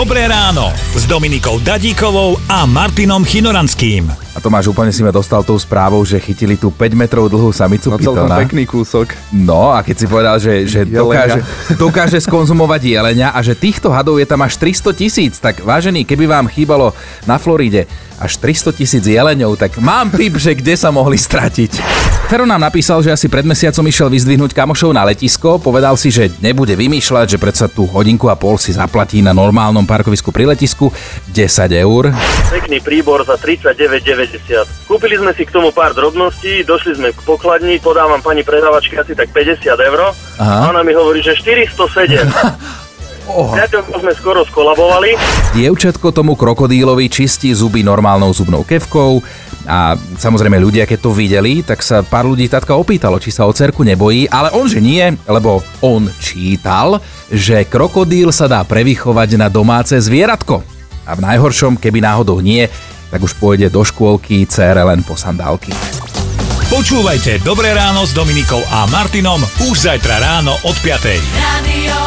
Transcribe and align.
Dobré 0.00 0.24
ráno 0.24 0.72
s 0.96 1.04
Dominikou 1.04 1.60
Dadíkovou 1.60 2.40
a 2.48 2.64
Martinom 2.64 3.20
Chinoranským. 3.20 4.08
A 4.08 4.40
Tomáš, 4.40 4.72
úplne 4.72 4.88
si 4.96 5.04
ma 5.04 5.12
dostal 5.12 5.44
tou 5.44 5.60
správou, 5.60 6.00
že 6.08 6.16
chytili 6.16 6.56
tú 6.56 6.72
5 6.72 6.96
metrov 6.96 7.28
dlhú 7.28 7.52
samicu 7.52 7.92
No 7.92 8.00
pitona. 8.00 8.40
pekný 8.40 8.64
kúsok. 8.64 9.12
No 9.28 9.76
a 9.76 9.84
keď 9.84 9.96
si 10.00 10.06
povedal, 10.08 10.40
že, 10.40 10.64
že 10.64 10.88
dokáže, 10.88 11.44
dokáže 11.76 12.16
skonzumovať 12.16 12.80
jelenia 12.80 13.28
a 13.36 13.44
že 13.44 13.52
týchto 13.52 13.92
hadov 13.92 14.16
je 14.16 14.24
tam 14.24 14.40
až 14.40 14.56
300 14.56 14.96
tisíc, 14.96 15.36
tak 15.36 15.60
vážený, 15.60 16.08
keby 16.08 16.24
vám 16.24 16.48
chýbalo 16.48 16.96
na 17.28 17.36
Floride 17.36 17.84
až 18.16 18.40
300 18.40 18.72
tisíc 18.72 19.04
jeleňov, 19.04 19.60
tak 19.60 19.76
mám 19.84 20.08
tip, 20.16 20.32
že 20.40 20.56
kde 20.56 20.80
sa 20.80 20.88
mohli 20.88 21.20
stratiť. 21.20 21.76
Fero 22.30 22.46
nám 22.46 22.62
napísal, 22.62 23.02
že 23.02 23.10
asi 23.10 23.26
pred 23.26 23.42
mesiacom 23.42 23.82
išiel 23.90 24.06
vyzdvihnúť 24.06 24.54
kamošov 24.54 24.94
na 24.94 25.02
letisko, 25.02 25.58
povedal 25.58 25.98
si, 25.98 26.14
že 26.14 26.30
nebude 26.38 26.78
vymýšľať, 26.78 27.26
že 27.34 27.42
predsa 27.42 27.66
tú 27.66 27.90
hodinku 27.90 28.30
a 28.30 28.38
pol 28.38 28.54
si 28.54 28.70
zaplatí 28.70 29.18
na 29.18 29.34
normálnom 29.34 29.82
parkovisku 29.82 30.30
pri 30.30 30.46
letisku 30.46 30.94
10 31.34 31.34
eur. 31.74 32.14
pekný 32.54 32.78
príbor 32.86 33.26
za 33.26 33.34
39,90. 33.34 34.62
Kúpili 34.86 35.18
sme 35.18 35.34
si 35.34 35.42
k 35.42 35.50
tomu 35.50 35.74
pár 35.74 35.90
drobností, 35.90 36.62
došli 36.62 37.02
sme 37.02 37.10
k 37.10 37.18
pokladni, 37.26 37.82
podávam 37.82 38.22
pani 38.22 38.46
predávačke 38.46 38.94
asi 38.94 39.18
tak 39.18 39.34
50 39.34 39.66
eur. 39.66 40.14
A 40.38 40.70
ona 40.70 40.86
mi 40.86 40.94
hovorí, 40.94 41.26
že 41.26 41.34
407. 41.34 42.30
Oho. 43.28 43.52
Priateľko 43.52 43.92
sme 44.00 44.12
skoro 44.16 44.40
skolabovali. 44.46 45.18
Dievčatko 45.52 46.14
tomu 46.14 46.38
krokodílovi 46.38 47.10
čistí 47.12 47.52
zuby 47.52 47.84
normálnou 47.84 48.32
zubnou 48.32 48.64
kevkou 48.64 49.20
a 49.68 49.94
samozrejme 49.96 50.56
ľudia, 50.56 50.88
keď 50.88 50.98
to 51.04 51.10
videli, 51.12 51.60
tak 51.60 51.84
sa 51.84 52.00
pár 52.00 52.24
ľudí 52.24 52.48
tatka 52.48 52.72
opýtalo, 52.74 53.20
či 53.20 53.28
sa 53.28 53.44
o 53.44 53.52
cerku 53.52 53.84
nebojí, 53.84 54.24
ale 54.32 54.48
on 54.56 54.66
že 54.66 54.80
nie, 54.80 55.04
lebo 55.28 55.60
on 55.84 56.08
čítal, 56.22 56.98
že 57.28 57.68
krokodíl 57.68 58.32
sa 58.32 58.48
dá 58.48 58.64
prevychovať 58.64 59.36
na 59.36 59.52
domáce 59.52 59.94
zvieratko. 60.00 60.64
A 61.04 61.12
v 61.18 61.24
najhoršom, 61.26 61.76
keby 61.76 62.00
náhodou 62.00 62.40
nie, 62.40 62.70
tak 63.10 63.20
už 63.20 63.34
pôjde 63.36 63.68
do 63.68 63.82
škôlky 63.82 64.46
cére 64.46 64.80
len 64.86 65.02
po 65.02 65.18
sandálky. 65.18 65.74
Počúvajte 66.70 67.42
Dobré 67.42 67.74
ráno 67.74 68.06
s 68.06 68.14
Dominikou 68.14 68.62
a 68.70 68.86
Martinom 68.86 69.42
už 69.66 69.90
zajtra 69.90 70.22
ráno 70.22 70.54
od 70.62 70.76
5. 70.78 71.02
Radio. 71.42 71.98